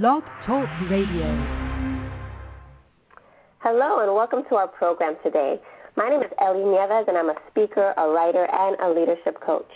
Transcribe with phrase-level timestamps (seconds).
[0.00, 1.28] Blog Talk Radio.
[3.58, 5.60] Hello, and welcome to our program today.
[5.96, 9.68] My name is Ellie Nieves, and I'm a speaker, a writer, and a leadership coach.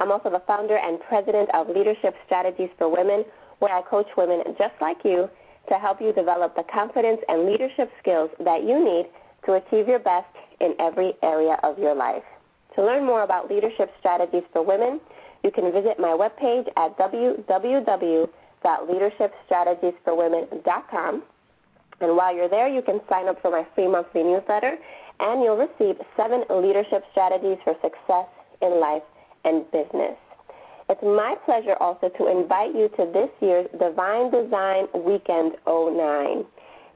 [0.00, 3.24] I'm also the founder and president of Leadership Strategies for Women,
[3.60, 5.30] where I coach women just like you
[5.68, 9.06] to help you develop the confidence and leadership skills that you need
[9.46, 12.26] to achieve your best in every area of your life.
[12.74, 14.98] To learn more about leadership strategies for women,
[15.44, 16.98] you can visit my webpage at
[18.64, 21.22] www.leadershipstrategiesforwomen.com.
[22.00, 24.78] And while you're there, you can sign up for my free monthly newsletter,
[25.20, 28.26] and you'll receive seven leadership strategies for success
[28.62, 29.02] in life
[29.44, 30.16] and business.
[30.88, 36.46] It's my pleasure also to invite you to this year's Divine Design Weekend 09.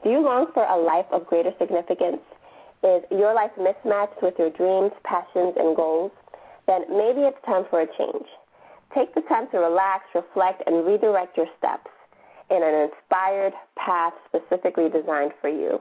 [0.03, 2.23] Do you long for a life of greater significance?
[2.83, 6.11] Is your life mismatched with your dreams, passions, and goals?
[6.67, 8.27] Then maybe it's time for a change.
[8.95, 11.91] Take the time to relax, reflect, and redirect your steps
[12.51, 15.81] in an inspired path specifically designed for you.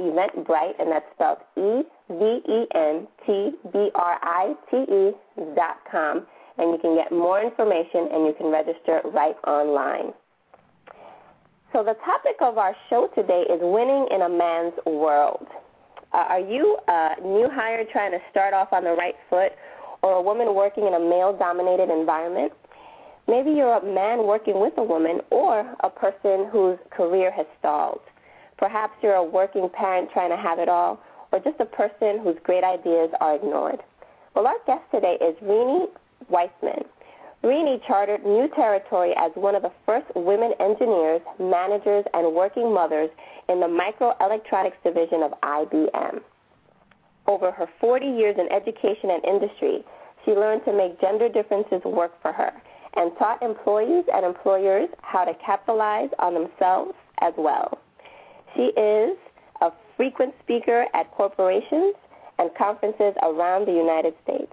[0.00, 5.12] eventbrite, and that's spelled E V E N T B R I T E
[5.54, 10.12] dot com, and you can get more information and you can register right online.
[11.72, 15.46] So the topic of our show today is winning in a man's world.
[16.14, 19.52] Uh, are you a new hire trying to start off on the right foot,
[20.02, 22.52] or a woman working in a male-dominated environment?
[23.28, 28.00] Maybe you're a man working with a woman, or a person whose career has stalled.
[28.56, 30.98] Perhaps you're a working parent trying to have it all,
[31.30, 33.80] or just a person whose great ideas are ignored.
[34.34, 35.88] Well, our guest today is Renee
[36.32, 36.86] Weisman.
[37.42, 43.10] Renee chartered new territory as one of the first women engineers, managers, and working mothers
[43.50, 46.20] in the microelectronics division of IBM.
[47.26, 49.84] Over her 40 years in education and industry,
[50.24, 52.52] she learned to make gender differences work for her
[52.96, 57.78] and taught employees and employers how to capitalize on themselves as well.
[58.54, 59.16] She is
[59.60, 61.94] a frequent speaker at corporations
[62.38, 64.52] and conferences around the United States.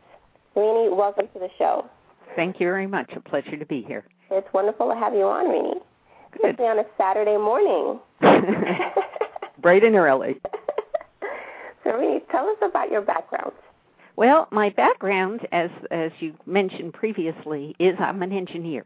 [0.55, 1.85] Renee, welcome to the show.
[2.35, 3.11] Thank you very much.
[3.15, 4.05] A pleasure to be here.
[4.31, 5.79] It's wonderful to have you on, Renee.
[6.41, 6.59] Good.
[6.59, 7.99] On a Saturday morning.
[9.61, 10.35] Bright and early.
[11.83, 13.53] so, Renee, tell us about your background.
[14.15, 18.85] Well, my background, as as you mentioned previously, is I'm an engineer,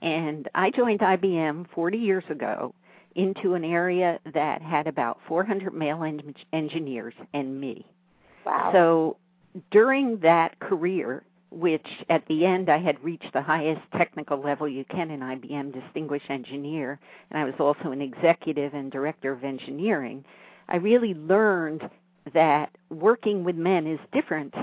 [0.00, 2.74] and I joined IBM 40 years ago
[3.16, 7.84] into an area that had about 400 male en- engineers and me.
[8.46, 8.70] Wow.
[8.72, 9.16] So
[9.72, 14.84] during that career, which at the end I had reached the highest technical level you
[14.84, 20.24] can in IBM, Distinguished Engineer, and I was also an executive and director of engineering,
[20.68, 21.90] I really learned
[22.34, 24.54] that working with men is different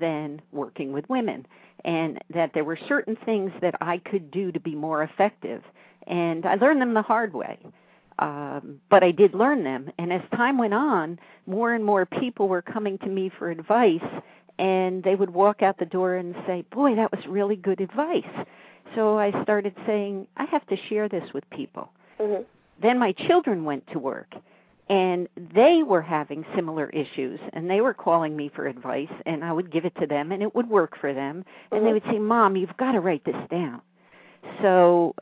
[0.00, 1.46] than working with women,
[1.84, 5.62] and that there were certain things that I could do to be more effective.
[6.06, 7.58] And I learned them the hard way
[8.18, 9.90] um, but I did learn them.
[9.98, 14.00] And as time went on, more and more people were coming to me for advice,
[14.58, 18.46] and they would walk out the door and say, "Boy, that was really good advice."
[18.94, 21.90] So I started saying, "I have to share this with people."
[22.20, 22.42] Mm-hmm.
[22.80, 24.34] Then my children went to work,
[24.88, 29.52] and they were having similar issues, and they were calling me for advice, and I
[29.52, 31.44] would give it to them, and it would work for them.
[31.70, 31.86] And mm-hmm.
[31.86, 33.80] they would say, "Mom, you've got to write this down."
[34.60, 35.14] So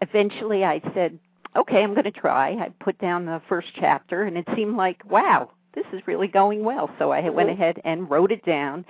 [0.00, 1.18] eventually, I said,
[1.56, 2.52] okay, I'm going to try.
[2.52, 6.64] I put down the first chapter, and it seemed like, wow, this is really going
[6.64, 6.90] well.
[6.98, 8.84] So I went ahead and wrote it down.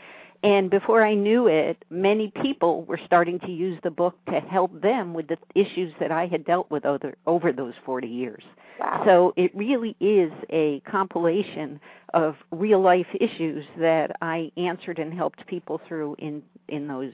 [0.45, 4.81] And before I knew it, many people were starting to use the book to help
[4.81, 8.43] them with the issues that I had dealt with over, over those 40 years.
[8.83, 9.03] Wow.
[9.05, 11.81] So it really is a compilation
[12.15, 17.13] of real life issues that I answered and helped people through in, in those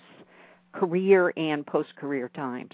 [0.73, 2.73] career and post career times.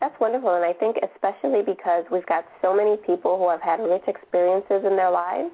[0.00, 3.78] That's wonderful, and I think especially because we've got so many people who have had
[3.78, 5.52] rich experiences in their lives,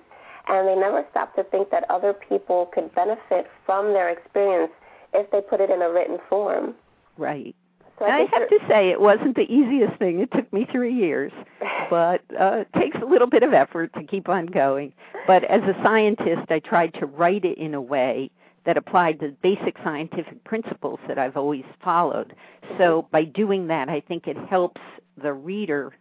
[0.48, 4.72] and they never stop to think that other people could benefit from their experience
[5.12, 6.74] if they put it in a written form.
[7.18, 7.54] Right.
[7.98, 10.20] So I, I, have to say, it wasn't the easiest thing.
[10.20, 11.32] It took me three years,
[11.90, 14.92] but uh, it takes a little bit of effort to keep on going.
[15.26, 18.30] But as a scientist, I tried to write it in a way
[18.64, 22.34] that applied the basic scientific principles that I've always followed.
[22.76, 24.80] So by doing that, I think it helps
[25.22, 25.94] the reader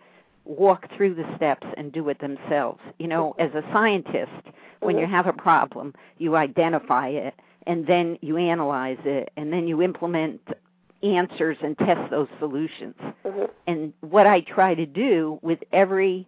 [0.46, 2.80] walk through the steps and do it themselves.
[3.00, 4.32] You know, as a scientist,
[4.80, 5.02] When Mhm.
[5.02, 7.34] you have a problem, you identify it
[7.66, 10.40] and then you analyze it and then you implement
[11.04, 12.96] answers and test those solutions.
[13.24, 13.50] Mhm.
[13.68, 16.28] And what I try to do with every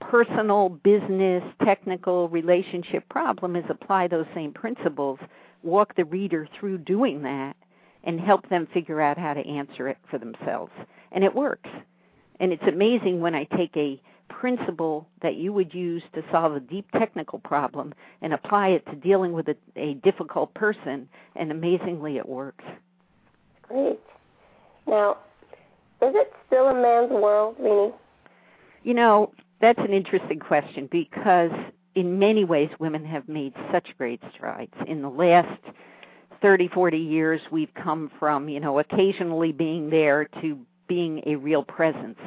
[0.00, 5.18] personal, business, technical, relationship problem is apply those same principles,
[5.62, 7.56] walk the reader through doing that,
[8.04, 10.72] and help them figure out how to answer it for themselves.
[11.12, 11.70] And it works.
[12.40, 16.60] And it's amazing when I take a principle that you would use to solve a
[16.60, 22.18] deep technical problem and apply it to dealing with a, a difficult person, and amazingly
[22.18, 22.64] it works.
[23.68, 24.00] Great.
[24.86, 25.18] Now,
[26.02, 27.92] is it still a man's world, Renee?
[28.82, 31.50] You know, that's an interesting question because
[31.94, 34.74] in many ways women have made such great strides.
[34.86, 35.60] In the last
[36.42, 41.62] 30, 40 years, we've come from, you know, occasionally being there to being a real
[41.62, 42.18] presence.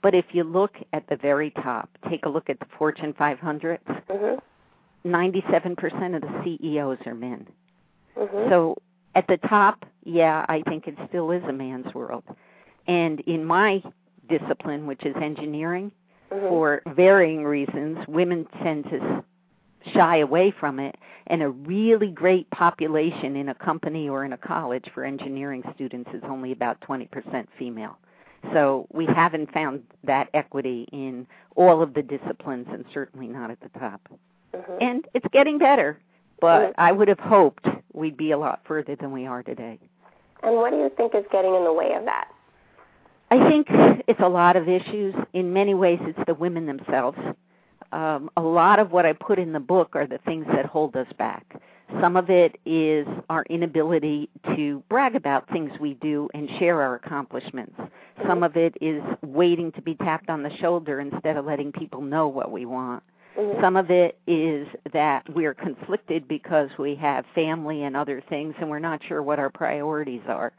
[0.00, 3.80] But if you look at the very top, take a look at the Fortune 500,
[3.84, 4.40] Mhm.
[5.04, 7.46] 97% of the CEOs are men.
[8.16, 8.48] Mhm.
[8.48, 8.76] So
[9.14, 12.24] at the top, yeah, I think it still is a man's world.
[12.86, 13.82] And in my
[14.28, 15.92] discipline, which is engineering,
[16.30, 16.48] Mhm.
[16.48, 19.24] for varying reasons, women tend to
[19.92, 20.96] shy away from it.
[21.26, 26.10] And a really great population in a company or in a college for engineering students
[26.12, 27.98] is only about 20% female.
[28.52, 33.60] So we haven't found that equity in all of the disciplines and certainly not at
[33.60, 34.08] the top.
[34.54, 34.78] Mhm.
[34.80, 35.98] And it's getting better,
[36.40, 36.74] but Mhm.
[36.78, 39.78] I would have hoped we'd be a lot further than we are today.
[40.42, 42.28] And what do you think is getting in the way of that?
[43.30, 43.66] I think
[44.06, 45.14] it's a lot of issues.
[45.32, 47.18] In many ways, it's the women themselves.
[47.92, 50.96] Um, a lot of what I put in the book are the things that hold
[50.96, 51.60] us back.
[52.00, 56.94] Some of it is our inability to brag about things we do and share our
[56.94, 57.74] accomplishments.
[58.26, 62.02] Some of it is waiting to be tapped on the shoulder instead of letting people
[62.02, 63.02] know what we want.
[63.38, 63.60] Mhm.
[63.60, 68.68] Some of it is that we're conflicted because we have family and other things and
[68.68, 70.52] we're not sure what our priorities are.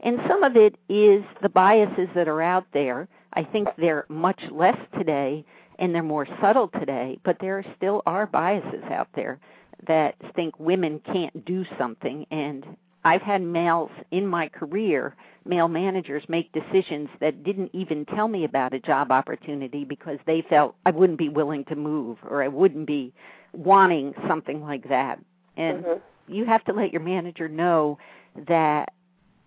[0.00, 3.06] And some of it is the biases that are out there.
[3.34, 5.44] I think they're much less today
[5.78, 9.38] and they're more subtle today, but there still are biases out there
[9.86, 12.26] that think women can't do something.
[12.30, 12.64] And
[13.04, 18.44] I've had males in my career, male managers, make decisions that didn't even tell me
[18.44, 22.48] about a job opportunity because they felt I wouldn't be willing to move or I
[22.48, 23.12] wouldn't be
[23.52, 25.18] wanting something like that.
[25.56, 26.00] And Mhm.
[26.28, 27.98] you have to let your manager know
[28.46, 28.92] that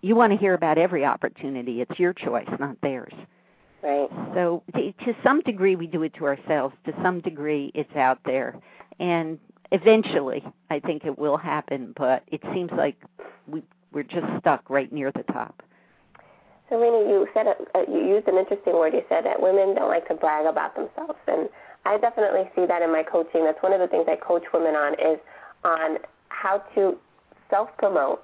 [0.02, 1.80] you want to hear about every opportunity.
[1.80, 3.14] It's your choice, not theirs.
[3.82, 4.10] Right.
[4.34, 6.74] So to, to some degree, we do it to ourselves.
[6.84, 8.56] To some degree, it's out there,
[8.98, 9.38] and
[9.72, 11.94] eventually, I think it will happen.
[11.96, 12.96] But it seems like
[13.46, 15.62] we we're just stuck right near the top.
[16.68, 18.92] So, Renee, you said uh, you used an interesting word.
[18.92, 21.48] You said that women don't like to brag about themselves, and
[21.84, 23.44] I definitely see that in my coaching.
[23.44, 25.20] That's one of the things I coach women on is
[25.64, 25.98] on
[26.28, 26.98] how to
[27.50, 28.22] self promote.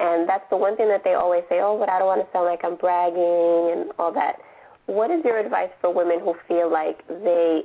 [0.00, 2.32] And that's the one thing that they always say, oh, but I don't want to
[2.32, 4.36] sound like I'm bragging and all that.
[4.86, 7.62] What is your advice for women who feel like they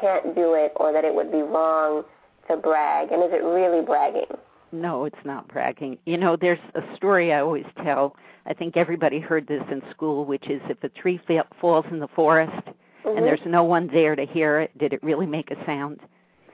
[0.00, 2.04] can't do it or that it would be wrong
[2.48, 3.12] to brag?
[3.12, 4.26] And is it really bragging?
[4.72, 5.98] No, it's not bragging.
[6.04, 8.16] You know, there's a story I always tell.
[8.46, 12.00] I think everybody heard this in school, which is if a tree fa- falls in
[12.00, 12.66] the forest
[13.04, 13.16] Mhm.
[13.16, 16.00] and there's no one there to hear it, did it really make a sound?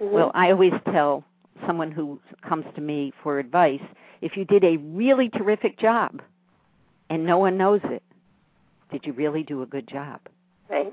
[0.00, 0.10] Mhm.
[0.10, 1.24] Well, I always tell
[1.66, 3.82] someone who comes to me for advice
[4.20, 6.20] if you did a really terrific job
[7.10, 8.02] and no one knows it,
[8.90, 10.20] did you really do a good job?
[10.68, 10.92] right.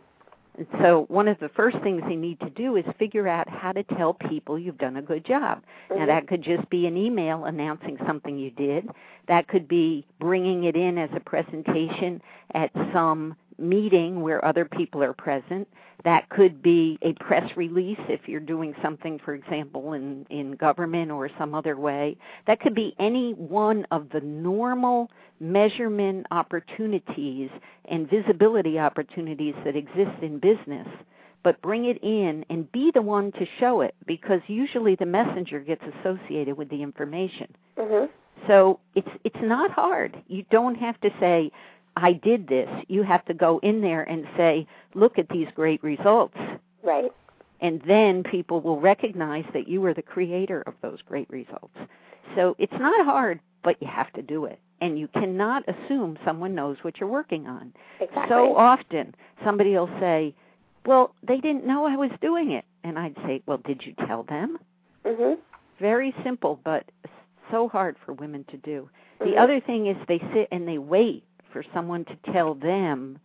[0.57, 3.71] And so, one of the first things you need to do is figure out how
[3.71, 5.63] to tell people you've done a good job.
[5.89, 6.07] Now, Mhm.
[6.07, 8.89] that could just be an email announcing something you did.
[9.27, 12.21] That could be bringing it in as a presentation
[12.53, 15.67] at some meeting where other people are present.
[16.03, 21.11] That could be a press release if you're doing something, for example, in, in government
[21.11, 22.17] or some other way.
[22.47, 27.49] That could be any one of the normal measurement opportunities
[27.85, 30.87] and visibility opportunities that exist in business.
[31.43, 35.59] But bring it in and be the one to show it because usually the messenger
[35.59, 37.47] gets associated with the information.
[37.77, 38.09] Mhm.
[38.47, 40.21] So it's it's not hard.
[40.27, 41.51] You don't have to say
[41.95, 42.69] I did this.
[42.87, 46.37] You have to go in there and say, "Look at these great results."
[46.83, 47.11] Right.
[47.59, 51.77] And then people will recognize that you were the creator of those great results.
[52.35, 54.59] So it's not hard, but you have to do it.
[54.79, 57.71] And you cannot assume someone knows what you're working on.
[57.99, 58.29] Exactly.
[58.29, 60.33] So often somebody will say,
[60.85, 64.23] "Well, they didn't know I was doing it." And I'd say, "Well, did you tell
[64.23, 64.57] them?"
[65.05, 65.39] Mm-hmm.
[65.79, 66.85] Very simple, but
[67.51, 68.89] so hard for women to do.
[69.19, 69.37] The Mhm.
[69.37, 73.19] other thing is they sit and they wait for someone to tell them,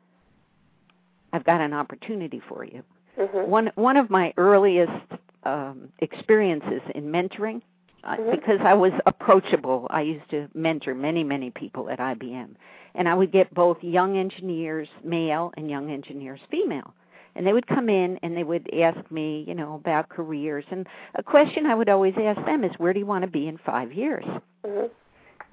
[1.33, 2.83] "I've got an opportunity for you."
[3.19, 3.47] Mhm.
[3.47, 4.93] One one of my earliest
[5.45, 7.63] um, experiences in mentoring
[8.05, 8.31] Mhm.
[8.33, 9.87] because I was approachable.
[9.91, 12.57] I used to mentor many, many people at IBM,
[12.95, 16.95] and I would get both young engineers, male, and young engineers, female.
[17.37, 20.65] And they would come in and they would ask me, you know, about careers.
[20.71, 23.47] And a question I would always ask them is, where do you want to be
[23.47, 24.25] in five years?
[24.65, 24.91] Mhm.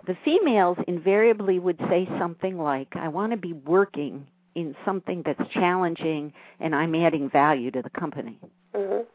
[0.05, 5.49] The females invariably would say something like, I want to be working in something that's
[5.51, 8.37] challenging and I'm adding value to the company.
[8.73, 9.05] Mhm.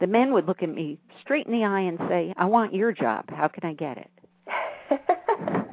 [0.00, 2.92] The men would look at me straight in the eye and say, I want your
[2.92, 3.30] job.
[3.30, 4.10] How can I get it?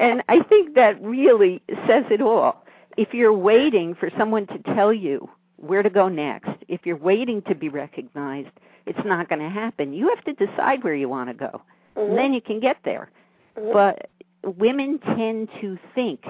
[0.00, 2.64] And I think that really says it all.
[2.96, 7.42] If you're waiting for someone to tell you where to go next, if you're waiting
[7.42, 8.48] to be recognized,
[8.86, 9.92] it's not going to happen.
[9.92, 11.60] You have to decide where you want to go.
[11.96, 12.08] Mhm.
[12.08, 13.10] And then you can get there.
[13.54, 14.10] But
[14.44, 16.24] women tend to think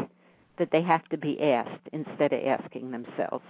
[0.59, 3.45] that they have to be asked instead of asking themselves.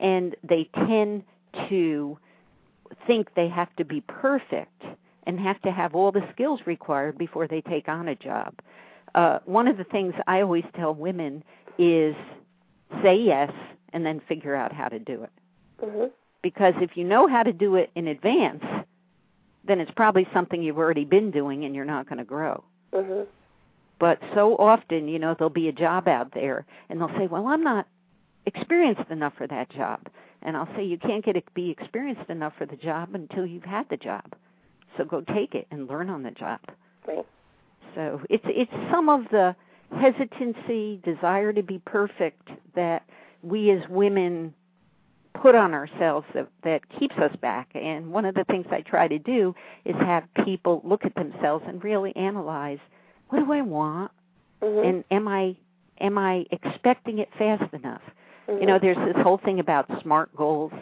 [0.00, 1.24] And they tend
[1.68, 2.18] to
[3.06, 4.82] think they have to be perfect
[5.26, 8.54] and have to have all the skills required before they take on a job.
[9.14, 11.44] Uh, one of the things I always tell women
[11.78, 12.14] is
[13.02, 13.52] say yes
[13.92, 15.30] and then figure out how to do it.
[15.80, 16.10] Mhm.
[16.42, 18.64] Because if you know how to do it in advance,
[19.64, 22.62] then it's probably something you've already been doing and you're not going to grow.
[22.94, 23.26] Mhm.
[23.98, 27.46] But so often, you know, there'll be a job out there and they'll say, "Well,
[27.48, 27.86] I'm not
[28.46, 30.00] experienced enough for that job."
[30.42, 33.88] And I'll say, "You can't get be experienced enough for the job until you've had
[33.88, 34.34] the job.
[34.96, 36.60] So go take it and learn on the job."
[37.06, 37.26] Right.
[37.94, 39.56] So it's it's some of the
[39.96, 43.04] hesitancy, desire to be perfect that
[43.42, 44.54] we as women
[45.34, 47.68] put on ourselves that that keeps us back.
[47.74, 51.64] And one of the things I try to do is have people look at themselves
[51.66, 52.78] and really analyze
[53.28, 54.10] what do I want
[54.62, 54.86] Mhm.
[54.86, 55.56] and am I
[56.00, 58.02] am I expecting it fast enough?
[58.48, 58.60] Mhm.
[58.60, 60.72] You know, there's this whole thing about smart goals.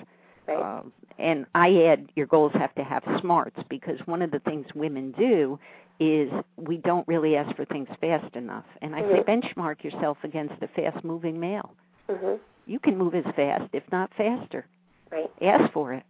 [0.47, 0.59] Right.
[0.59, 4.67] Um, and I add your goals have to have smarts because one of the things
[4.75, 5.59] women do
[6.01, 8.65] is we don't really ask for things fast enough.
[8.81, 9.25] And I say Mhm.
[9.25, 11.75] benchmark yourself against a fast moving male.
[12.09, 12.41] Mhm.
[12.67, 14.67] You can move as fast, if not faster.
[15.11, 15.31] Right.
[15.41, 16.05] Ask for it.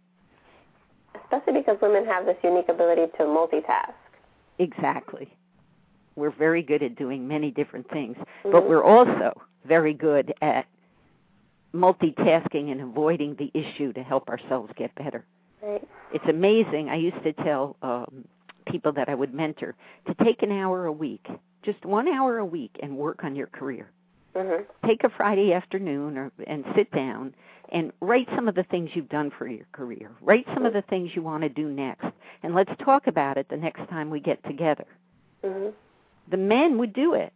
[1.15, 3.93] Especially because women have this unique ability to multitask.
[4.59, 5.29] Exactly.
[6.15, 8.67] We're very good at doing many different things, but Mhm.
[8.69, 9.33] we're also
[9.65, 10.67] very good at
[11.73, 15.25] multitasking and avoiding the issue to help ourselves get better.
[15.61, 15.87] Right.
[16.11, 16.89] it's amazing.
[16.89, 18.25] I used to tell um,
[18.67, 21.25] people that I would mentor to take an hour a week,
[21.63, 23.89] just one hour a week, and work on your career.
[24.35, 24.65] Mhm.
[24.85, 27.35] Take a Friday afternoon or, and sit down
[27.69, 30.11] and write some of the things you've done for your career.
[30.21, 32.07] Write some of the things you want to do next,
[32.41, 34.85] and let's talk about it the next time we get together.
[35.43, 35.73] Mhm.
[36.29, 37.33] The men would do it,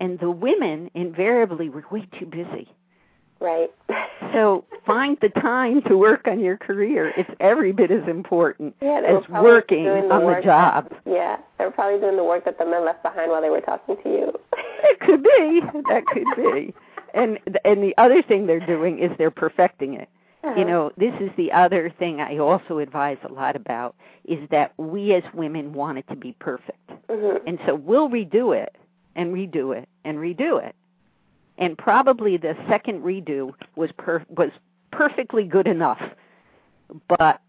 [0.00, 2.68] and the women invariably were way too busy.
[3.40, 3.70] Right.
[4.32, 7.12] So find the time to work on your career.
[7.16, 10.90] It's every bit as important yeah, as working on the work job.
[10.90, 13.50] That, yeah, they were probably doing the work that the men left behind while they
[13.50, 14.32] were talking to you.
[14.82, 15.60] It could be.
[15.88, 16.74] That could be.
[17.14, 20.08] And and the other thing they're doing is they're perfecting it.
[20.44, 20.54] Uh-huh.
[20.58, 24.72] You know, this is the other thing I also advise a lot about is that
[24.76, 26.78] we as women want it to be perfect.
[27.08, 27.40] Mhm.
[27.46, 28.76] And so we'll redo it
[29.16, 30.76] and redo it and redo it.
[31.58, 34.50] And probably the second redo was per- was
[34.92, 36.00] perfectly good enough.
[37.08, 37.40] But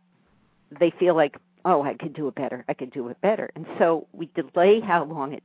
[0.80, 2.66] they feel like, "Oh, I could do it better.
[2.68, 5.44] I could do it better." And so we delay how long it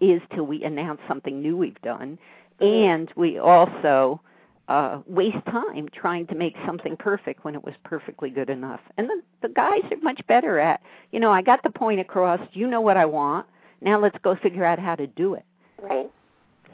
[0.00, 2.18] is till we announce something new we've done
[2.60, 4.20] and we also
[4.68, 9.08] uh waste time trying to make something perfect when it was perfectly good enough and
[9.08, 10.80] the the guys are much better at
[11.12, 13.46] you know i got the point across you know what i want
[13.80, 15.44] now let's go figure out how to do it
[15.80, 16.10] Right.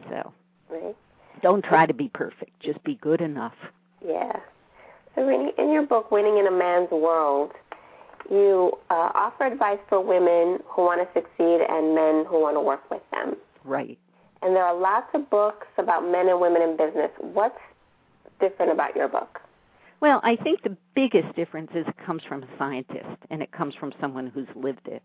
[0.09, 0.33] so
[0.71, 0.97] Right.
[1.43, 3.55] Don't try to be perfect just be good enough
[4.05, 4.33] Yeah.
[5.15, 7.53] So, Renee, in your book, Winning in a Man's World,
[8.31, 12.61] you uh, offer advice for women who want to succeed and men who want to
[12.61, 13.37] work with them.
[13.65, 13.99] right
[14.43, 17.11] And there are lots of books about men and women in business.
[17.21, 17.59] What's
[18.41, 19.41] different about your book?
[20.01, 23.75] Well, I think the biggest difference is it comes from a scientist and it comes
[23.75, 25.03] from someone who's lived it.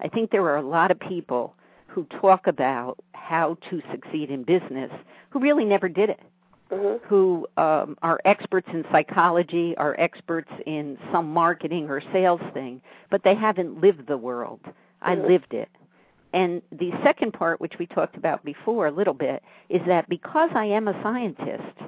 [0.00, 1.54] I think there are a lot of people
[1.98, 4.90] who talk about how to succeed in business
[5.30, 6.20] who really never did it,
[6.70, 7.00] Mhm.
[7.02, 13.24] who um, are experts in psychology, are experts in some marketing or sales thing, but
[13.24, 14.60] they haven't lived the world.
[15.02, 15.26] I Mhm.
[15.26, 15.68] lived it.
[16.32, 20.50] And the second part, which we talked about before a little bit, is that because
[20.54, 21.78] I am a scientist,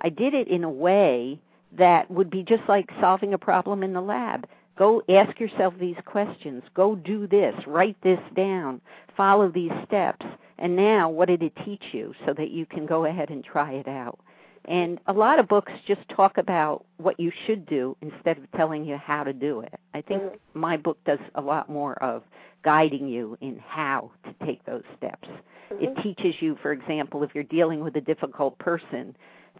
[0.00, 1.38] I did it in a way
[1.72, 4.48] that would be just like solving a problem in the lab.
[4.80, 6.62] Go ask yourself these questions.
[6.72, 7.54] Go do this.
[7.66, 8.80] Write this down.
[9.14, 10.24] Follow these steps.
[10.58, 13.72] And now, what did it teach you so that you can go ahead and try
[13.72, 14.18] it out?
[14.64, 18.86] And a lot of books just talk about what you should do instead of telling
[18.86, 19.78] you how to do it.
[19.92, 20.58] I think mm-hmm.
[20.58, 22.22] my book does a lot more of
[22.64, 25.28] guiding you in how to take those steps.
[25.70, 25.84] Mm-hmm.
[25.84, 29.14] It teaches you, for example, if you're dealing with a difficult person,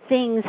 [0.08, 0.44] things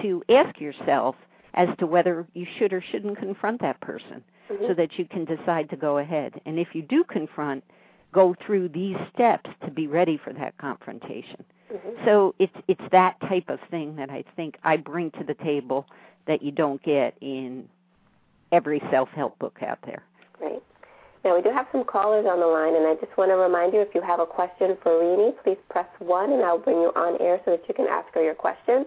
[0.00, 1.16] to ask yourself
[1.54, 4.64] as to whether you should or shouldn't confront that person mm-hmm.
[4.66, 6.40] so that you can decide to go ahead.
[6.46, 7.64] And if you do confront,
[8.12, 11.44] go through these steps to be ready for that confrontation.
[11.72, 12.04] Mm-hmm.
[12.04, 15.86] So it's it's that type of thing that I think I bring to the table
[16.26, 17.68] that you don't get in
[18.52, 20.02] every self-help book out there.
[20.34, 20.62] Great.
[21.24, 23.72] Now, we do have some callers on the line, and I just want to remind
[23.72, 26.92] you if you have a question for Renee, please press 1, and I'll bring you
[26.96, 28.86] on air so that you can ask her your question.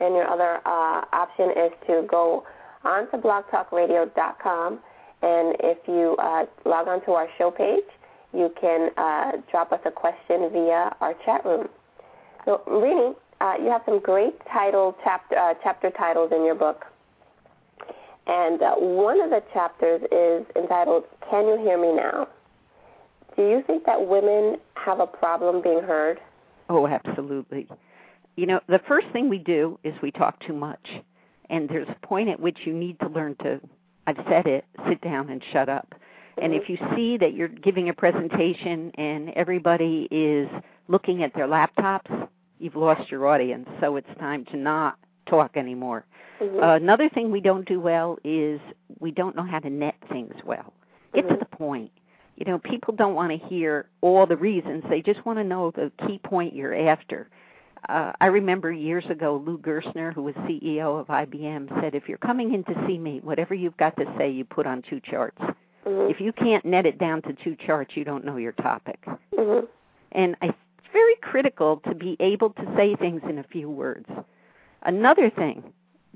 [0.00, 2.44] And your other uh, option is to go
[2.84, 4.78] on to blogtalkradio.com,
[5.22, 7.84] and if you uh, log on to our show page,
[8.32, 11.68] you can uh, drop us a question via our chat room.
[12.44, 16.84] So, Renee, uh, you have some great title chapter, uh, chapter titles in your book.
[18.26, 22.28] And uh, one of the chapters is entitled, Can You Hear Me Now?
[23.36, 26.18] Do you think that women have a problem being heard?
[26.68, 27.68] Oh, absolutely.
[28.36, 30.86] You know, the first thing we do is we talk too much.
[31.48, 33.60] And there's a point at which you need to learn to,
[34.06, 35.94] I've said it, sit down and shut up.
[36.40, 40.48] And if you see that you're giving a presentation and everybody is
[40.88, 42.28] looking at their laptops,
[42.58, 43.68] you've lost your audience.
[43.80, 44.98] So it's time to not
[45.30, 46.04] talk anymore.
[46.40, 46.62] Mm-hmm.
[46.62, 48.60] Uh, another thing we don't do well is
[49.00, 50.74] we don't know how to net things well.
[51.14, 51.34] Get mm-hmm.
[51.34, 51.90] to the point.
[52.36, 54.84] You know, people don't want to hear all the reasons.
[54.90, 57.30] They just want to know the key point you're after.
[57.88, 62.18] Uh, I remember years ago, Lou Gerstner, who was CEO of IBM, said, "If you're
[62.18, 65.38] coming in to see me, whatever you've got to say, you put on two charts.
[65.40, 66.10] Mm-hmm.
[66.10, 69.66] If you can't net it down to two charts, you don't know your topic." Mm-hmm.
[70.12, 74.08] And I, it's very critical to be able to say things in a few words.
[74.82, 75.62] Another thing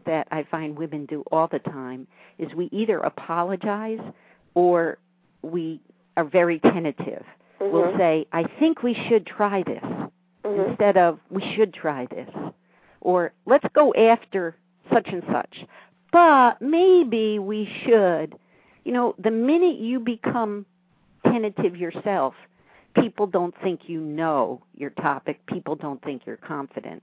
[0.07, 2.09] that I find women do all the time
[2.39, 4.00] is we either apologize
[4.55, 4.99] or
[5.43, 5.81] we
[6.17, 7.25] are very tentative.
[7.61, 7.73] Mm-hmm.
[7.73, 9.85] We'll say, I think we should try this
[10.45, 10.71] mm-hmm.
[10.71, 12.29] instead of we should try this.
[13.00, 14.57] Or let's go after
[14.93, 15.65] such and such.
[16.13, 18.35] But maybe we should.
[18.85, 20.67] You know, the minute you become
[21.25, 22.35] tentative yourself,
[22.95, 25.45] people don't think you know your topic.
[25.47, 27.03] People don't think you're confident.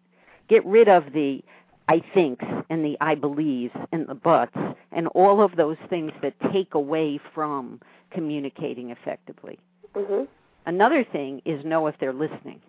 [0.50, 1.44] Get rid of the
[1.90, 4.58] I thinks and the I believes and the buts
[4.92, 7.80] and all of those things that take away from
[8.12, 9.60] communicating effectively.
[9.96, 10.24] Mm-hmm.
[10.66, 12.60] Another thing is know if they're listening.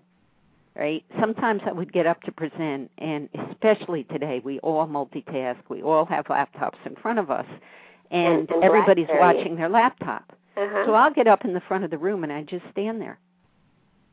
[0.77, 1.05] Right?
[1.21, 5.59] Sometimes I would get up to present, and especially today, we all multitask.
[5.69, 7.47] We all have laptops in front of us,
[8.13, 10.33] and, and, everybody's watching their laptop.
[10.57, 10.87] Uh-huh.
[10.87, 13.19] So I'll get up in the front of the room and I just stand there.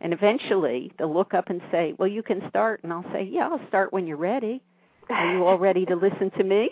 [0.02, 2.82] And eventually they'll look up and say, Well, you can start.
[2.84, 4.62] And I'll say, Yeah, I'll start when you're ready.
[5.10, 6.70] Are you all ready to listen to me?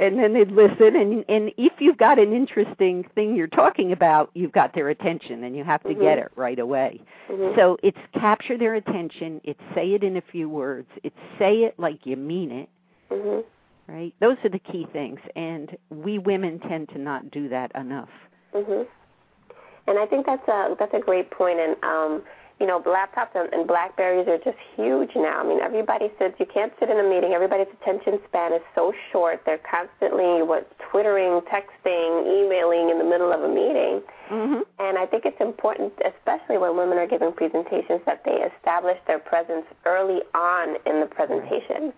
[0.00, 0.96] And then they'd listen.
[0.96, 5.44] And, and if you've got an interesting thing you're talking about, you've got their attention
[5.44, 6.00] and you have to Mhm.
[6.00, 7.02] get it right away.
[7.28, 7.54] Mhm.
[7.54, 11.78] So it's capture their attention, it's say it in a few words, it's say it
[11.78, 12.68] like you mean it,
[13.10, 13.44] Mhm.
[13.88, 14.14] right?
[14.20, 15.20] Those are the key things.
[15.36, 18.10] And we women tend to not do that enough.
[18.54, 18.86] Mhm.
[19.86, 21.28] And I think that's a that's a great.
[21.38, 22.22] And um,
[22.60, 25.40] you know, laptops and, and Blackberries are just huge now.
[25.40, 26.34] I mean, everybody sits.
[26.38, 27.32] You can't sit in a meeting.
[27.32, 29.40] Everybody's attention span is so short.
[29.46, 34.02] They're constantly what twittering, texting, emailing in the middle of a meeting.
[34.30, 34.60] Mm-hmm.
[34.78, 39.18] And I think it's important, especially when women are giving presentations, that they establish their
[39.18, 41.92] presence early on in the presentation.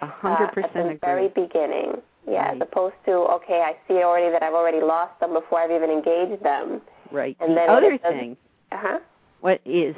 [0.00, 0.98] A hundred uh, at the agree.
[1.02, 2.00] very beginning.
[2.26, 2.56] Yeah, Right.
[2.56, 5.90] as opposed to okay, I see already that I've already lost them before I've even
[5.90, 6.80] engaged them.
[7.12, 7.36] Right.
[7.40, 8.36] and the then other thing,
[8.72, 8.98] Uh huh.
[9.44, 9.94] What is,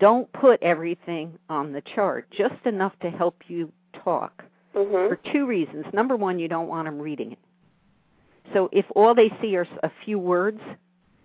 [0.00, 2.26] don't put everything on the chart.
[2.32, 4.44] Just enough to help you talk.
[4.74, 5.08] Mhm.
[5.08, 5.86] For two reasons.
[5.92, 7.38] Number one, you don't want them reading it.
[8.52, 10.60] So if all they see are a few words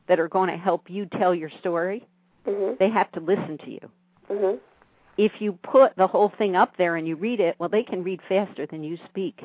[0.05, 2.05] that are going to help you tell your story,
[2.45, 2.77] Mhm.
[2.77, 3.89] they have to listen to you.
[4.29, 4.59] Mhm.
[5.17, 8.03] If you put the whole thing up there and you read it, well, they can
[8.03, 9.43] read faster than you speak.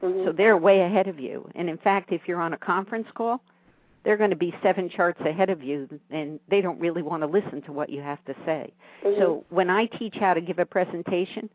[0.00, 0.24] Mhm.
[0.24, 1.50] So they're way ahead of you.
[1.56, 3.40] And in fact, if you're on a conference call,
[4.04, 7.26] they're going to be seven charts ahead of you, and they don't really want to
[7.26, 8.72] listen to what you have to say.
[9.02, 9.18] Mhm.
[9.18, 11.48] So when I teach how to give a presentation,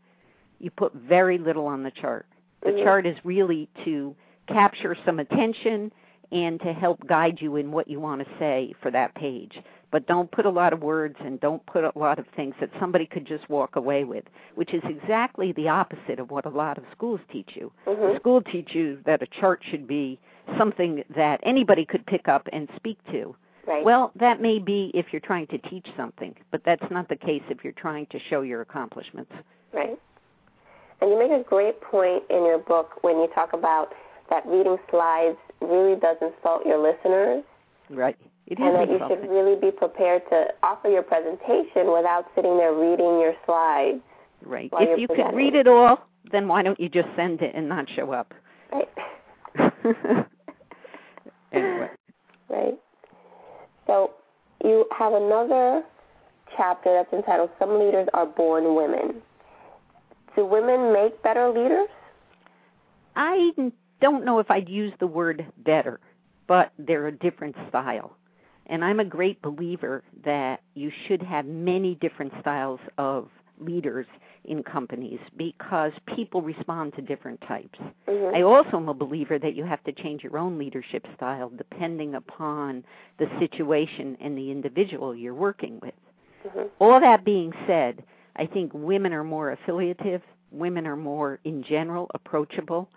[0.59, 2.25] you put very little on the chart.
[2.61, 2.83] The Mhm.
[2.83, 4.15] chart is really to
[4.47, 5.91] capture some attention
[6.31, 9.59] and to help guide you in what you want to say for that page.
[9.91, 12.69] But don't put a lot of words and don't put a lot of things that
[12.79, 14.23] somebody could just walk away with,
[14.55, 17.71] which is exactly the opposite of what a lot of schools teach you.
[17.87, 18.15] Mhm.
[18.17, 20.19] School teach you that a chart should be
[20.57, 23.35] something that anybody could pick up and speak to.
[23.65, 23.83] Right.
[23.83, 27.43] Well, that may be if you're trying to teach something, but that's not the case
[27.49, 29.31] if you're trying to show your accomplishments.
[29.71, 29.99] Right.
[31.01, 33.93] And you make a great point in your book when you talk about
[34.29, 37.43] that reading slides really does insult your listeners.
[37.89, 38.17] Right.
[38.47, 39.17] It and that insulting.
[39.17, 44.01] you should really be prepared to offer your presentation without sitting there reading your slides.
[44.43, 44.69] Right.
[44.73, 47.85] If you could read it all, then why don't you just send it and not
[47.95, 48.33] show up?
[48.71, 48.89] Right.
[51.51, 51.89] anyway.
[52.49, 52.79] Right.
[53.85, 54.11] So
[54.63, 55.83] you have another
[56.55, 59.21] chapter that's entitled Some Leaders Are Born Women.
[60.35, 61.89] Do women make better leaders?
[63.15, 63.51] I
[64.01, 65.99] don't know if I'd use the word better,
[66.47, 68.15] but they're a different style.
[68.67, 74.05] And I'm a great believer that you should have many different styles of leaders
[74.45, 77.77] in companies because people respond to different types.
[78.07, 78.35] Mm-hmm.
[78.35, 82.15] I also am a believer that you have to change your own leadership style depending
[82.15, 82.83] upon
[83.17, 85.93] the situation and the individual you're working with.
[86.47, 86.67] Mm-hmm.
[86.79, 88.03] All that being said,
[88.35, 92.89] I think women are more affiliative, women are more in general approachable,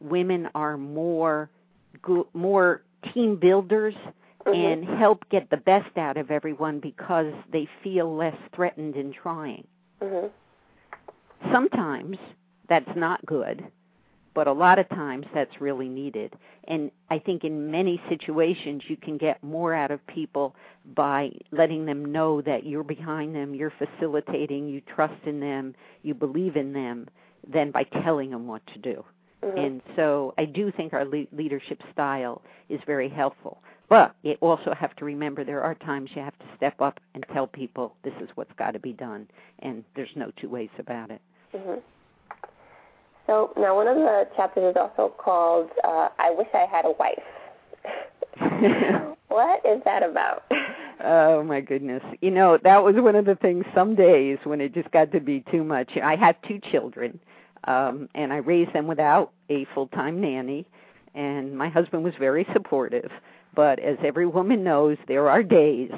[0.00, 1.50] women are more
[2.34, 2.82] more
[3.14, 3.94] team builders
[4.44, 4.54] Mhm.
[4.54, 9.66] and help get the best out of everyone because they feel less threatened in trying.
[10.00, 10.30] Mhm.
[11.50, 12.18] Sometimes
[12.68, 13.64] that's not good,
[14.34, 16.36] but a lot of times that's really needed.
[16.64, 20.54] And I think in many situations you can get more out of people
[20.94, 26.14] by letting them know that you're behind them, you're facilitating, you trust in them, you
[26.14, 27.08] believe in them,
[27.48, 29.04] than by telling them what to do.
[29.46, 29.58] Mhm.
[29.66, 33.62] And so I do think our le- leadership style is very helpful.
[33.88, 37.24] But you also have to remember there are times you have to step up and
[37.32, 39.28] tell people this is what's got to be done,
[39.60, 41.20] and there's no two ways about it.
[41.54, 41.80] Mhm.
[43.28, 46.92] So now one of the chapters is also called uh, "I Wish I Had a
[46.92, 47.24] Wife."
[49.28, 50.44] what is that about?
[51.04, 52.02] Oh my goodness.
[52.20, 55.20] You know, that was one of the things some days when it just got to
[55.20, 55.96] be too much.
[56.02, 57.20] I have two children,
[57.64, 60.66] um, and I raised them without a full time nanny,
[61.14, 63.10] and my husband was very supportive.
[63.54, 65.90] But as every woman knows, there are days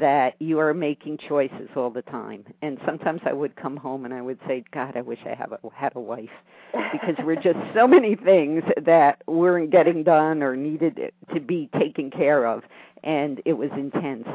[0.00, 2.44] that you are making choices all the time.
[2.62, 5.52] And sometimes I would come home and I would say, God, I wish I have
[5.52, 6.30] a, had a wife
[6.92, 12.10] because we're just so many things that weren't getting done or needed to be taken
[12.10, 12.62] care of,
[13.04, 14.26] and it was intense.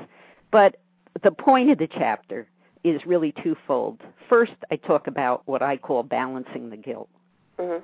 [0.52, 0.76] But
[1.24, 2.48] the point of the chapter
[2.90, 4.02] is really twofold.
[4.30, 7.10] First, I talk about what I call balancing the guilt.
[7.58, 7.82] Mhm.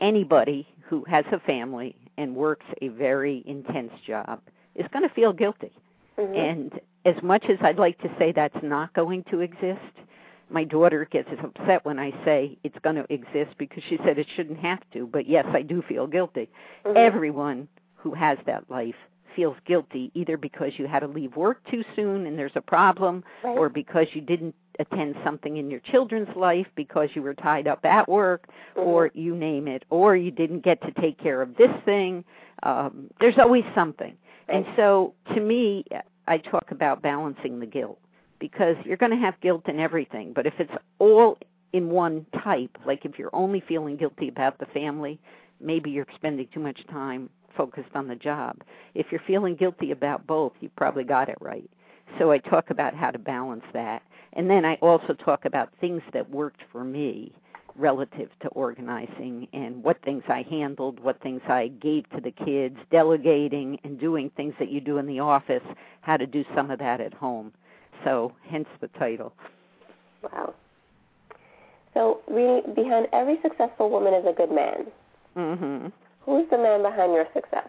[0.00, 4.40] Anybody who has a family and works a very intense job
[4.74, 5.72] is going to feel guilty.
[6.18, 6.36] Mhm.
[6.36, 9.80] And as much as I'd like to say that's not going to exist,
[10.50, 14.28] my daughter gets upset when I say it's going to exist because she said it
[14.28, 15.06] shouldn't have to.
[15.06, 16.48] But yes, I do feel guilty.
[16.84, 16.96] Mhm.
[16.96, 18.96] Everyone who has that life
[19.34, 23.24] feels guilty either because you had to leave work too soon and there's a problem,
[23.42, 23.56] Right.
[23.56, 27.84] or because you didn't attend something in your children's life because you were tied up
[27.84, 28.86] at work, Mhm.
[28.86, 32.24] or you name it, or you didn't get to take care of this thing.
[32.62, 34.16] Um, there's always something.
[34.48, 35.84] And so to me,
[36.26, 37.98] I talk about balancing the guilt
[38.38, 40.32] because you're going to have guilt in everything.
[40.32, 41.38] But if it's all
[41.72, 45.18] in one type, like if you're only feeling guilty about the family,
[45.60, 48.62] maybe you're spending too much time focused on the job.
[48.94, 51.68] If you're feeling guilty about both, you probably got it right.
[52.18, 54.02] So I talk about how to balance that.
[54.34, 57.32] And then I also talk about things that worked for me
[57.76, 62.76] relative to organizing and what things I handled, what things I gave to the kids,
[62.90, 65.62] delegating and doing things that you do in the office,
[66.00, 67.52] how to do some of that at home.
[68.04, 69.32] So, hence the title.
[70.22, 70.54] Wow.
[71.94, 74.86] So, reading behind every successful woman is a good man.
[75.36, 75.92] Mm Mhm.
[76.24, 77.68] Who's the man behind your success?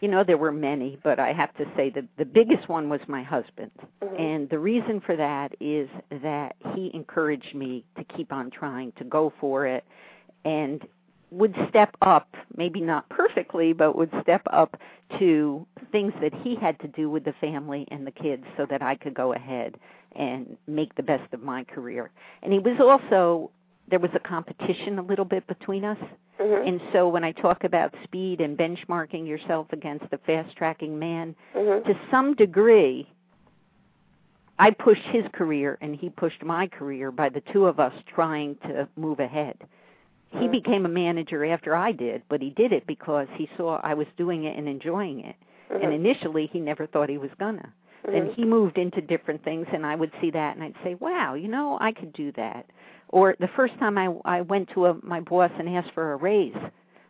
[0.00, 3.00] You know, there were many, but I have to say that the biggest one was
[3.08, 3.70] my husband.
[4.02, 4.20] Mhm.
[4.20, 9.04] And the reason for that is that he encouraged me to keep on trying, to
[9.04, 9.84] go for it,
[10.44, 10.86] and
[11.30, 14.76] would step up, maybe not perfectly, but would step up
[15.18, 18.82] to things that he had to do with the family and the kids so that
[18.82, 19.76] I could go ahead
[20.14, 22.10] and make the best of my career.
[22.42, 23.50] And he was also,
[23.88, 25.98] there was a competition a little bit between us.
[26.40, 26.68] Mhm.
[26.68, 31.34] And so when I talk about speed and benchmarking yourself against a fast tracking man,
[31.54, 31.84] Mhm.
[31.84, 33.08] to some degree,
[34.58, 38.56] I pushed his career and he pushed my career by the two of us trying
[38.62, 39.56] to move ahead.
[40.30, 40.50] He Mhm.
[40.50, 44.06] became a manager after I did, but he did it because he saw I was
[44.16, 45.36] doing it and enjoying it.
[45.70, 45.84] Mhm.
[45.84, 47.72] And initially, he never thought he was gonna.
[48.04, 48.34] And Mhm.
[48.34, 51.48] he moved into different things, and I would see that, and I'd say, "Wow, you
[51.48, 52.66] know, I could do that."
[53.08, 56.16] Or the first time I I went to a, my boss and asked for a
[56.16, 56.56] raise,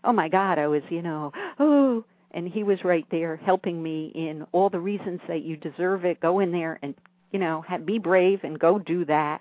[0.04, 4.12] oh my God, I was, you know, oh, and he was right there helping me
[4.14, 6.20] in all the reasons that you deserve it.
[6.20, 6.94] Go in there and
[7.32, 9.40] you know, have, be brave and go do that.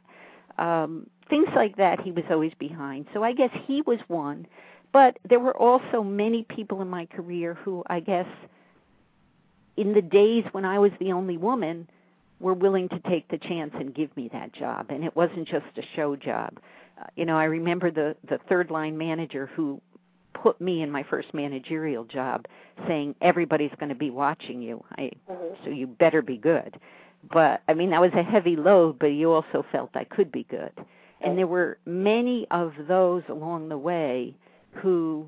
[0.58, 2.02] um, things like that.
[2.02, 3.08] He was always behind.
[3.14, 4.48] So I guess he was one.
[4.94, 8.28] But there were also many people in my career who I guess
[9.78, 11.90] in the days when I was the only woman
[12.40, 15.66] were willing to take the chance and give me that job and it wasn't just
[15.78, 16.60] a show job.
[17.00, 19.82] Uh, you know, I remember the the third line manager who
[20.34, 22.46] put me in my first managerial job
[22.88, 24.84] saying everybody's going to be watching you.
[24.92, 25.64] I mm-hmm.
[25.64, 26.78] so you better be good.
[27.32, 30.46] But I mean that was a heavy load, but you also felt I could be
[30.50, 30.72] good.
[31.22, 34.36] And there were many of those along the way
[34.72, 35.28] who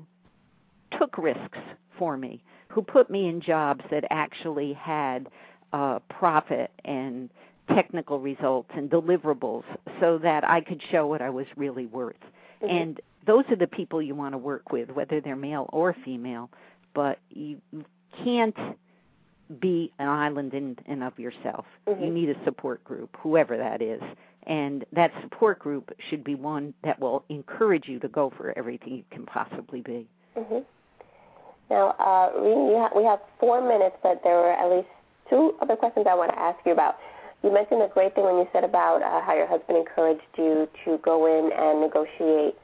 [0.98, 1.58] took risks
[1.98, 5.28] for me, who put me in jobs that actually had
[5.72, 7.30] uh, profit and
[7.74, 9.64] technical results and deliverables
[10.00, 12.16] so that I could show what I was really worth.
[12.62, 12.76] Mm-hmm.
[12.76, 16.50] And those are the people you want to work with, whether they're male or female.
[16.94, 17.60] But you
[18.24, 18.56] can't
[19.60, 21.66] be an island in and of yourself.
[21.86, 22.04] Mm-hmm.
[22.04, 24.02] You need a support group, whoever that is.
[24.44, 28.94] And that support group should be one that will encourage you to go for everything
[28.94, 30.08] you can possibly be.
[30.36, 30.58] Mm-hmm.
[31.70, 34.88] Now, uh, we have four minutes, but there were at least
[35.30, 36.96] two other questions I want to ask you about.
[37.42, 40.68] You mentioned a great thing when you said about uh, how your husband encouraged you
[40.84, 42.56] to go in and negotiate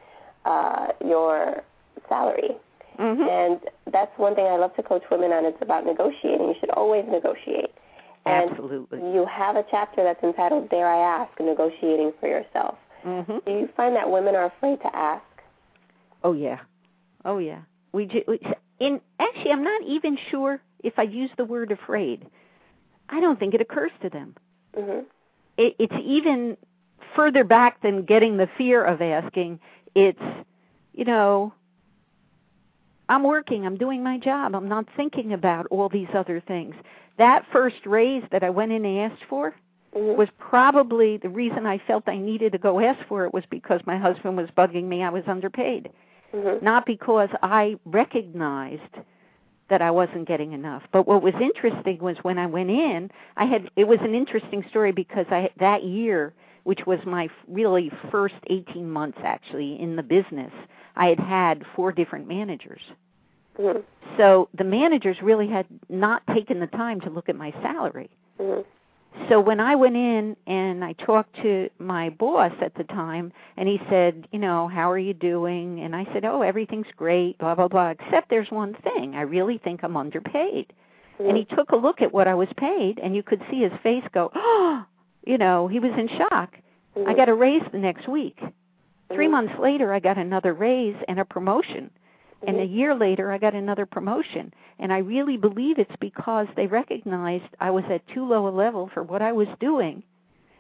[0.44, 1.62] uh, your
[2.09, 2.57] salary.
[2.98, 3.22] Mm-hmm.
[3.22, 3.61] And
[3.92, 5.44] that's one thing I love to coach women on.
[5.44, 6.48] It's about negotiating.
[6.48, 7.70] You should always negotiate.
[8.27, 9.00] And Absolutely.
[9.00, 13.38] You have a chapter that's entitled "Dare I Ask: Negotiating for Yourself." Mm-hmm.
[13.44, 15.24] Do you find that women are afraid to ask?
[16.22, 16.61] Oh yeah,
[17.24, 17.61] oh yeah.
[17.92, 18.40] We, do, we
[18.81, 22.27] in actually, I'm not even sure if I use the word afraid.
[23.14, 24.35] I don't think it occurs to them.
[24.77, 25.00] Mm-hmm.
[25.57, 26.57] It, it's even
[27.14, 29.61] further back than getting the fear of asking.
[29.94, 30.18] It's,
[30.92, 31.55] you know,
[33.09, 36.74] I'm working, I'm doing my job, I'm not thinking about all these other things.
[37.18, 39.55] That first raise that I went in and asked for
[39.94, 40.18] mm-hmm.
[40.18, 43.81] was probably the reason I felt I needed to go ask for it was because
[43.87, 45.90] my husband was bugging me I was underpaid.
[46.35, 46.64] Mm-hmm.
[46.64, 48.83] Not because I recognized
[49.70, 50.83] that I wasn't getting enough.
[50.92, 54.64] But what was interesting was when I went in, I had it was an interesting
[54.70, 60.03] story because I that year, which was my really first 18 months actually in the
[60.03, 60.53] business,
[60.96, 62.81] I had had four different managers.
[63.59, 63.81] Mm-hmm.
[64.18, 68.11] So the managers really had not taken the time to look at my salary.
[68.38, 68.62] Mm-hmm.
[69.29, 73.68] So when I went in and I talked to my boss at the time, and
[73.68, 75.81] he said, you know, how are you doing?
[75.81, 77.90] And I said, oh, everything's great, blah blah blah.
[77.90, 79.14] Except there's one thing.
[79.14, 80.72] I really think I'm underpaid.
[81.14, 81.29] Mm-hmm.
[81.29, 83.72] And he took a look at what I was paid, and you could see his
[83.83, 84.85] face go, oh,
[85.24, 86.57] you know, he was in shock.
[86.96, 87.09] Mm-hmm.
[87.09, 88.38] I got a raise the next week.
[89.12, 89.31] 3 Mhm.
[89.31, 91.90] months later, I got another raise and a promotion.
[92.46, 94.52] And a year later, I got another promotion.
[94.78, 98.90] And I really believe it's because they recognized I was at too low a level
[98.92, 100.02] for what I was doing.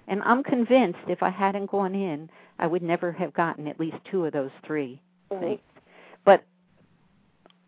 [0.06, 3.96] And I'm convinced if I hadn't gone in, I would never have gotten at least
[4.10, 5.40] two of those 3 Mhm.
[5.40, 5.60] things.
[6.24, 6.44] But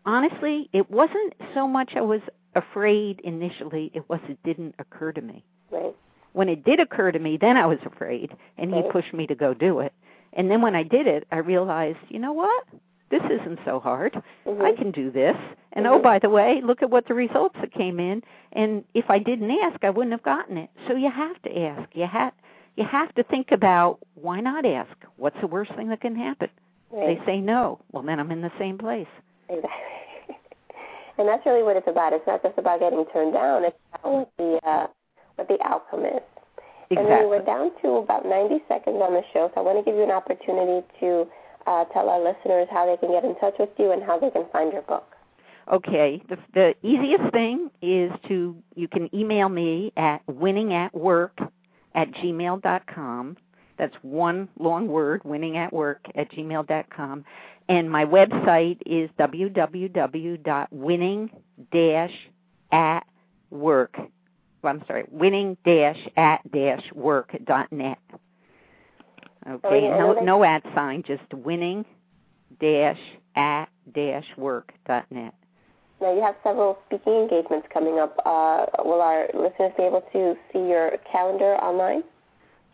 [0.05, 2.21] honestly, it wasn't so much I was
[2.55, 5.43] afraid initially, it was it didn't occur to me.
[5.69, 5.95] Right.
[6.33, 9.35] When it did occur to me, then I was afraid, and he pushed me to
[9.35, 9.93] go do it.
[10.33, 12.65] And then when I did it, I realized, you know what?
[13.09, 14.21] This isn't so hard.
[14.45, 14.61] Mhm.
[14.61, 15.37] I can do this.
[15.73, 16.03] And oh, Mhm.
[16.03, 18.23] by the way, look at what the results that came in.
[18.53, 20.69] And if I didn't ask, I wouldn't have gotten it.
[20.87, 21.95] So you have to ask.
[21.95, 22.33] You have
[22.75, 24.95] you have to think about why not ask?
[25.15, 26.49] What's the worst thing that can happen?
[26.91, 27.17] Right.
[27.19, 27.79] They say no.
[27.91, 29.07] Well, then I'm in the same place.
[29.49, 30.37] Exactly.
[31.17, 32.13] and that's really what it's about.
[32.13, 33.63] It's not just about getting turned down.
[33.65, 34.87] It's about what the uh,
[35.35, 36.21] what the outcome is.
[36.89, 37.25] And Exactly.
[37.25, 39.95] we we're down to about 90 seconds on the show, so I want to give
[39.97, 41.27] you an opportunity to
[41.67, 44.31] uh, tell our listeners how they can get in touch with you and how they
[44.31, 45.13] can find your book.
[45.71, 46.21] Okay.
[46.29, 51.31] The, the easiest thing is to you can email me at winningatwork
[51.93, 53.35] at gmail dot com.
[53.77, 57.25] That's one long word, winning at work at gmail dot com.
[57.69, 61.29] And my website is www.winning
[62.71, 63.05] at
[63.49, 63.97] work.
[64.61, 67.97] Well, I'm sorry, winning dash at dash work dot net.
[69.47, 71.85] Okay, no no at sign, just winning
[72.59, 72.99] dash
[73.35, 75.33] at dash work dot net.
[75.99, 78.15] Now, you have several speaking engagements coming up.
[78.23, 82.03] Uh, will our listeners be able to see your calendar online?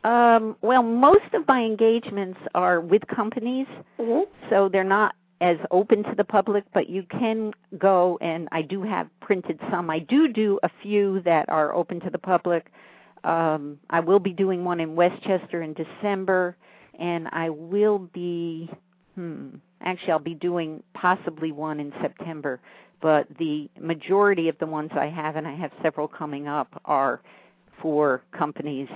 [0.04, 4.23] Um, well, most of my engagements are with companies, Mm-hmm.
[4.49, 8.84] so they're not as open to the public, but you can go and I do
[8.84, 9.89] have printed some.
[9.89, 12.67] I do do a few that are open to the public.
[13.23, 16.57] Um, I will be doing one in Westchester in December,
[16.99, 18.69] and I will be,
[19.15, 19.49] hmm,
[19.81, 22.59] actually, I'll be doing possibly one in September.
[23.01, 27.21] But the majority of the ones I have, and I have several coming up, are
[27.81, 28.88] for companies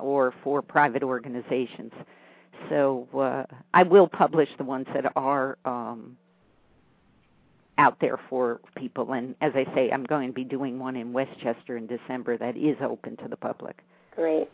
[0.00, 1.92] or for private organizations.
[2.68, 6.16] So uh, I will publish the ones that are um,
[7.78, 9.12] out there for people.
[9.12, 12.56] And as I say, I'm going to be doing one in Westchester in December that
[12.56, 13.78] is open to the public.
[14.14, 14.48] Great.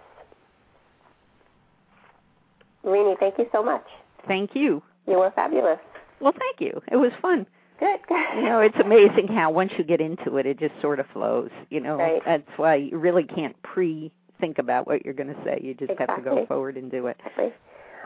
[2.84, 3.86] Renee, thank you so much.
[4.28, 4.82] Thank you.
[5.08, 5.80] You were fabulous.
[6.22, 6.82] Well, thank you.
[6.92, 7.46] It was fun.
[7.80, 8.00] Good.
[8.36, 11.50] you know, it's amazing how once you get into it, it just sort of flows.
[11.70, 12.22] You know, right.
[12.26, 15.60] that's why you really can't pre think about what you're going to say.
[15.62, 16.16] You just exactly.
[16.16, 17.18] have to go forward and do it.
[17.20, 17.54] Exactly.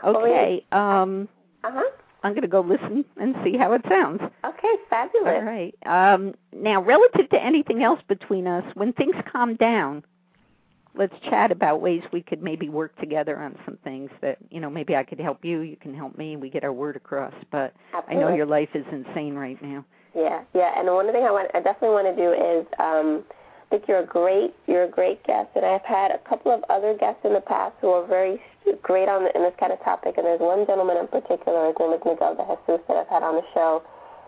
[0.04, 0.64] Okay.
[0.72, 1.28] Um,
[1.64, 1.90] uh huh.
[2.22, 4.20] I'm going to go listen and see how it sounds.
[4.44, 5.26] Okay, fabulous.
[5.26, 5.74] All right.
[5.86, 10.02] Um, now, relative to anything else between us, when things calm down,
[10.96, 14.70] let's chat about ways we could maybe work together on some things that you know
[14.70, 17.34] maybe I could help you, you can help me, we get our word across.
[17.50, 18.24] But Absolutely.
[18.24, 19.84] I know your life is insane right now.
[20.14, 20.72] Yeah, yeah.
[20.78, 22.66] And one thing I want, I definitely want to do is.
[22.78, 23.24] um
[23.66, 26.62] I think you're a great you're a great guest, and I've had a couple of
[26.70, 28.40] other guests in the past who are very
[28.82, 30.14] great on in this kind of topic.
[30.16, 33.26] And there's one gentleman in particular, his name is Miguel de Jesus, that I've had
[33.26, 33.82] on the show.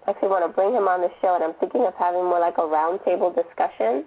[0.07, 2.41] I actually want to bring him on the show, and I'm thinking of having more
[2.43, 4.03] like a roundtable discussion.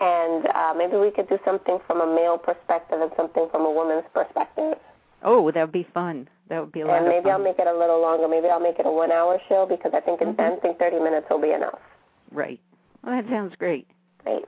[0.00, 3.70] And uh, maybe we could do something from a male perspective and something from a
[3.70, 4.74] woman's perspective.
[5.22, 6.28] Oh, that would be fun.
[6.48, 7.30] That would be a lot and maybe.
[7.30, 8.28] I'll make it a little longer.
[8.28, 10.38] Maybe I'll make it a one-hour show because I think mm-hmm.
[10.40, 11.78] I think 30 minutes will be enough.
[12.30, 12.60] Right.
[13.02, 13.86] Well, that sounds great.
[14.22, 14.44] Great.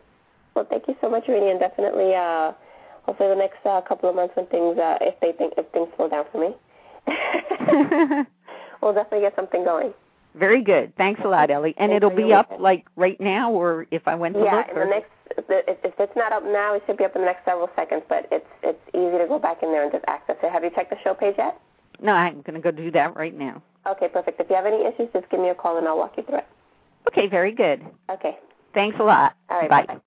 [0.55, 2.53] Well, thank you so much, Renee, and definitely, uh,
[3.05, 5.89] hopefully, the next uh, couple of months when things, uh, if they think, if things
[5.97, 6.57] slow down for me,
[8.83, 9.93] we'll definitely get something going.
[10.35, 10.95] Very good.
[10.97, 11.75] Thanks a lot, Ellie.
[11.79, 14.67] And Thanks it'll be up like right now, or if I went to yeah, look.
[14.67, 14.85] Yeah, in or...
[14.85, 17.45] the next, if, if it's not up now, it should be up in the next
[17.45, 18.03] several seconds.
[18.09, 20.51] But it's it's easy to go back in there and just access it.
[20.51, 21.61] Have you checked the show page yet?
[22.01, 23.63] No, I'm going to go do that right now.
[23.87, 24.41] Okay, perfect.
[24.41, 26.39] If you have any issues, just give me a call and I'll walk you through
[26.39, 26.47] it.
[27.09, 27.83] Okay, very good.
[28.11, 28.37] Okay.
[28.75, 29.35] Thanks a lot.
[29.49, 29.71] All right.
[29.71, 29.87] Bye.
[29.87, 30.01] bye